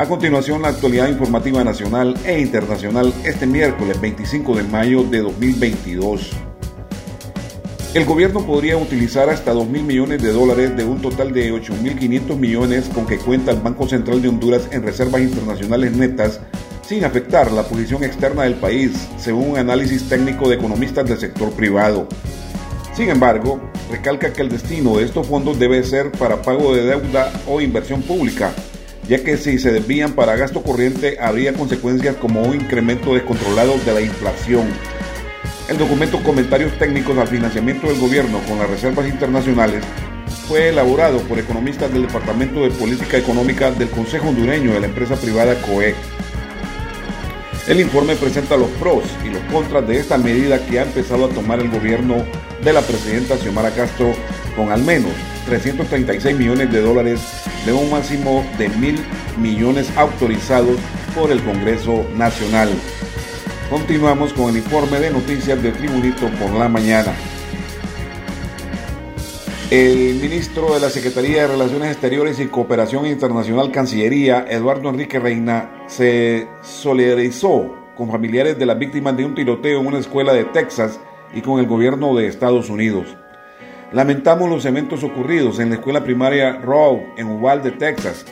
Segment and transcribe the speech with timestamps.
[0.00, 6.30] A continuación, la actualidad informativa nacional e internacional este miércoles 25 de mayo de 2022.
[7.92, 12.34] El gobierno podría utilizar hasta 2 mil millones de dólares de un total de 8.500
[12.38, 16.40] millones con que cuenta el Banco Central de Honduras en reservas internacionales netas
[16.80, 21.50] sin afectar la posición externa del país, según un análisis técnico de economistas del sector
[21.50, 22.08] privado.
[22.94, 23.60] Sin embargo,
[23.90, 28.00] recalca que el destino de estos fondos debe ser para pago de deuda o inversión
[28.00, 28.54] pública,
[29.10, 33.92] ya que si se desvían para gasto corriente habría consecuencias como un incremento descontrolado de
[33.92, 34.68] la inflación.
[35.68, 39.82] El documento Comentarios técnicos al financiamiento del gobierno con las reservas internacionales
[40.46, 45.16] fue elaborado por economistas del Departamento de Política Económica del Consejo Hondureño de la empresa
[45.16, 45.96] privada COE.
[47.66, 51.30] El informe presenta los pros y los contras de esta medida que ha empezado a
[51.30, 52.24] tomar el gobierno
[52.62, 54.12] de la presidenta Xiomara Castro
[54.56, 55.12] con al menos
[55.46, 57.20] 336 millones de dólares
[57.64, 58.98] de un máximo de mil
[59.38, 60.78] millones autorizados
[61.14, 62.70] por el Congreso Nacional.
[63.70, 67.12] Continuamos con el informe de noticias de Tribunito por la mañana.
[69.70, 75.84] El ministro de la Secretaría de Relaciones Exteriores y Cooperación Internacional Cancillería, Eduardo Enrique Reina,
[75.86, 80.98] se solidarizó con familiares de las víctimas de un tiroteo en una escuela de Texas
[81.32, 83.19] y con el gobierno de Estados Unidos.
[83.92, 88.24] Lamentamos los eventos ocurridos en la escuela primaria Rowe en Uvalde, Texas.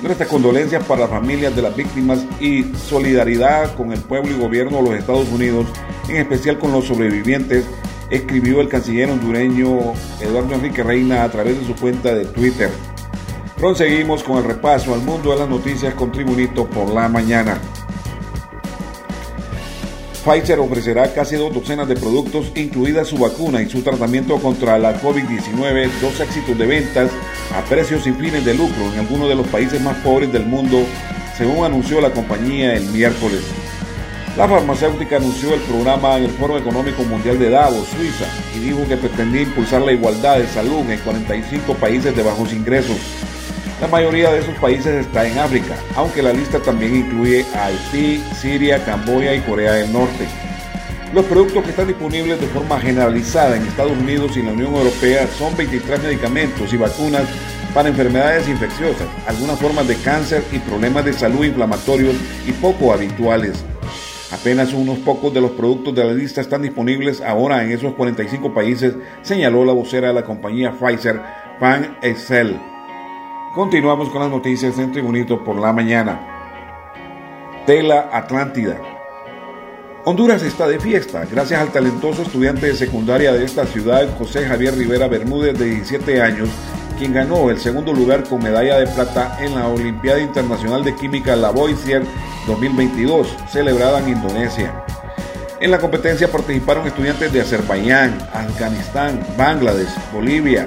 [0.00, 4.78] Nuestras condolencias para las familias de las víctimas y solidaridad con el pueblo y gobierno
[4.78, 5.66] de los Estados Unidos,
[6.08, 7.66] en especial con los sobrevivientes
[8.08, 12.70] escribió el canciller hondureño Eduardo Enrique Reina a través de su cuenta de Twitter.
[13.58, 17.60] Proseguimos con el repaso al mundo de las noticias con Tribunito por la mañana.
[20.24, 25.00] Pfizer ofrecerá casi dos docenas de productos, incluida su vacuna y su tratamiento contra la
[25.02, 27.10] COVID-19, dos éxitos de ventas
[27.52, 30.78] a precios sin fines de lucro en algunos de los países más pobres del mundo,
[31.36, 33.40] según anunció la compañía el miércoles.
[34.36, 38.86] La farmacéutica anunció el programa en el Foro Económico Mundial de Davos, Suiza, y dijo
[38.88, 42.96] que pretendía impulsar la igualdad de salud en 45 países de bajos ingresos.
[43.82, 48.22] La mayoría de esos países está en África, aunque la lista también incluye a Haití,
[48.32, 50.28] Siria, Camboya y Corea del Norte.
[51.12, 55.26] Los productos que están disponibles de forma generalizada en Estados Unidos y la Unión Europea
[55.26, 57.24] son 23 medicamentos y vacunas
[57.74, 62.14] para enfermedades infecciosas, algunas formas de cáncer y problemas de salud inflamatorios
[62.46, 63.64] y poco habituales.
[64.30, 68.54] Apenas unos pocos de los productos de la lista están disponibles ahora en esos 45
[68.54, 71.20] países, señaló la vocera de la compañía Pfizer,
[71.58, 72.71] Pan Excel.
[73.54, 76.18] Continuamos con las noticias en Tribunito por la mañana.
[77.66, 78.80] Tela Atlántida.
[80.06, 84.74] Honduras está de fiesta gracias al talentoso estudiante de secundaria de esta ciudad, José Javier
[84.74, 86.48] Rivera Bermúdez, de 17 años,
[86.98, 91.36] quien ganó el segundo lugar con medalla de plata en la Olimpiada Internacional de Química
[91.36, 92.04] Lavoisier
[92.46, 94.82] 2022, celebrada en Indonesia.
[95.60, 100.66] En la competencia participaron estudiantes de Azerbaiyán, Afganistán, Bangladesh, Bolivia,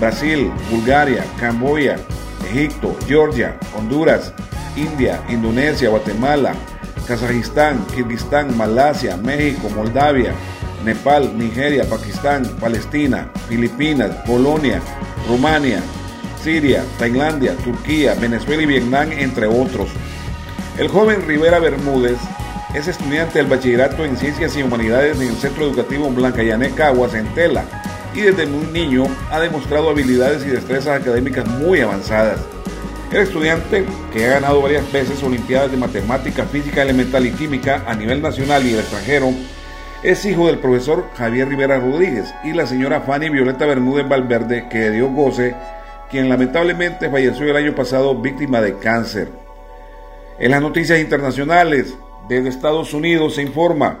[0.00, 1.96] Brasil, Bulgaria, Camboya,
[2.54, 4.32] Egipto, Georgia, Honduras,
[4.76, 6.54] India, Indonesia, Guatemala,
[7.06, 10.32] Kazajistán, Kirguistán, Malasia, México, Moldavia,
[10.84, 14.80] Nepal, Nigeria, Pakistán, Palestina, Filipinas, Polonia,
[15.28, 15.82] Rumania,
[16.40, 19.88] Siria, Tailandia, Turquía, Venezuela y Vietnam, entre otros.
[20.78, 22.18] El joven Rivera Bermúdez
[22.72, 26.42] es estudiante del bachillerato en Ciencias y Humanidades en el Centro Educativo Blanca
[26.76, 27.26] Caguas en
[28.14, 32.40] y desde muy niño ha demostrado habilidades y destrezas académicas muy avanzadas.
[33.10, 37.94] El estudiante, que ha ganado varias veces Olimpiadas de Matemática, Física Elemental y Química a
[37.94, 39.32] nivel nacional y el extranjero,
[40.02, 44.90] es hijo del profesor Javier Rivera Rodríguez y la señora Fanny Violeta Bermúdez Valverde, que
[44.90, 45.54] dio goce,
[46.10, 49.28] quien lamentablemente falleció el año pasado víctima de cáncer.
[50.38, 51.94] En las noticias internacionales,
[52.28, 54.00] desde Estados Unidos se informa.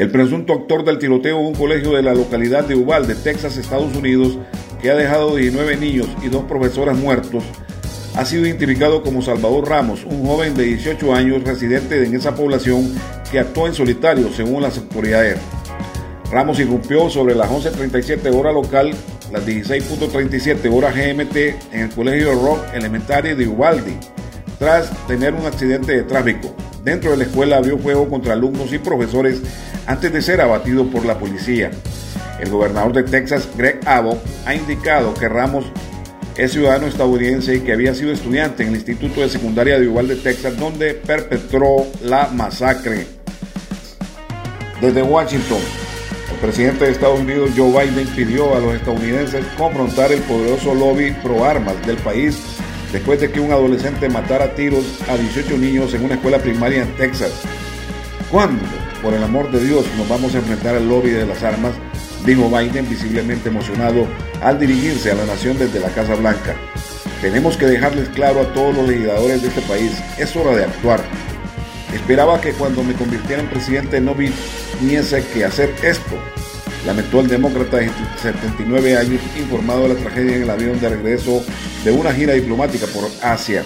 [0.00, 3.94] El presunto actor del tiroteo en un colegio de la localidad de Uvalde, Texas, Estados
[3.94, 4.38] Unidos,
[4.80, 7.44] que ha dejado 19 niños y dos profesoras muertos,
[8.16, 12.94] ha sido identificado como Salvador Ramos, un joven de 18 años residente en esa población
[13.30, 15.36] que actuó en solitario según las autoridades.
[16.32, 18.92] Ramos irrumpió sobre las 11.37 hora local,
[19.30, 21.36] las 16.37 horas GMT
[21.74, 23.98] en el Colegio Rock Elementary de Uvalde,
[24.58, 26.54] tras tener un accidente de tráfico.
[26.84, 29.40] Dentro de la escuela abrió fuego contra alumnos y profesores
[29.86, 31.70] antes de ser abatido por la policía.
[32.40, 35.66] El gobernador de Texas, Greg Abbott, ha indicado que Ramos
[36.36, 40.16] es ciudadano estadounidense y que había sido estudiante en el Instituto de Secundaria de Uvalde,
[40.16, 43.06] Texas, donde perpetró la masacre.
[44.80, 45.60] Desde Washington,
[46.32, 51.10] el presidente de Estados Unidos, Joe Biden, pidió a los estadounidenses confrontar el poderoso lobby
[51.22, 52.38] pro armas del país
[52.92, 56.82] después de que un adolescente matara a tiros a 18 niños en una escuela primaria
[56.82, 57.32] en Texas.
[58.30, 58.62] ¿Cuándo,
[59.02, 61.74] por el amor de Dios, nos vamos a enfrentar al lobby de las armas?
[62.24, 64.06] dijo Biden visiblemente emocionado
[64.42, 66.54] al dirigirse a la nación desde la Casa Blanca.
[67.20, 71.00] Tenemos que dejarles claro a todos los legisladores de este país, es hora de actuar.
[71.94, 76.16] Esperaba que cuando me convirtiera en presidente no viniese que hacer esto,
[76.86, 81.42] lamentó el demócrata de 79 años informado de la tragedia en el avión de regreso
[81.84, 83.64] de una gira diplomática por Asia.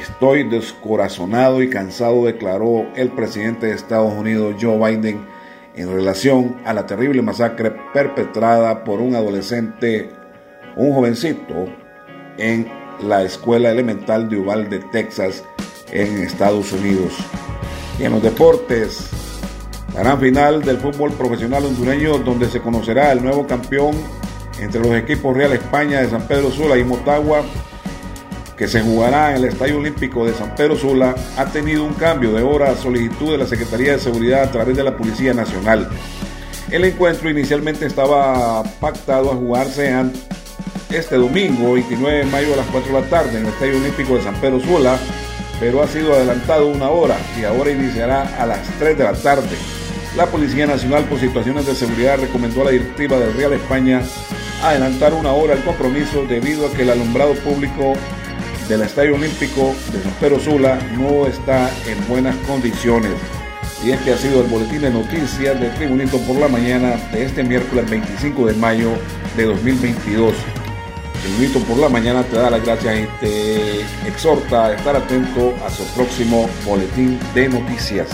[0.00, 5.26] Estoy descorazonado y cansado, declaró el presidente de Estados Unidos, Joe Biden,
[5.74, 10.10] en relación a la terrible masacre perpetrada por un adolescente,
[10.76, 11.66] un jovencito,
[12.38, 12.70] en
[13.02, 15.44] la escuela elemental de Uvalde, Texas,
[15.90, 17.14] en Estados Unidos.
[17.98, 19.10] Y en los deportes,
[19.94, 23.94] gran final del fútbol profesional hondureño, donde se conocerá el nuevo campeón
[24.60, 27.42] entre los equipos Real España de San Pedro Sula y Motagua
[28.60, 32.34] que se jugará en el Estadio Olímpico de San Pedro Sula, ha tenido un cambio
[32.34, 35.88] de hora a solicitud de la Secretaría de Seguridad a través de la Policía Nacional.
[36.70, 39.94] El encuentro inicialmente estaba pactado a jugarse
[40.90, 44.16] este domingo, 29 de mayo a las 4 de la tarde, en el Estadio Olímpico
[44.16, 44.98] de San Pedro Sula,
[45.58, 49.79] pero ha sido adelantado una hora y ahora iniciará a las 3 de la tarde.
[50.16, 54.02] La Policía Nacional, por situaciones de seguridad, recomendó a la directiva del Real España
[54.62, 57.92] adelantar una hora el compromiso debido a que el alumbrado público
[58.68, 63.12] del Estadio Olímpico de San Pedro Sula no está en buenas condiciones.
[63.84, 67.44] Y este ha sido el boletín de noticias de Tribunito por la mañana de este
[67.44, 68.90] miércoles 25 de mayo
[69.36, 70.34] de 2022.
[71.22, 75.70] Tribunito por la mañana te da las gracias y te exhorta a estar atento a
[75.70, 78.08] su próximo boletín de noticias.